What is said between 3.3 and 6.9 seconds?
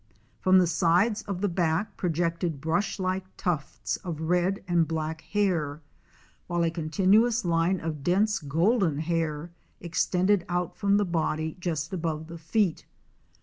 tufts of red and black hair, while a